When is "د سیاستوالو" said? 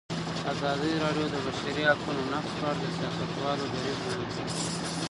2.83-3.65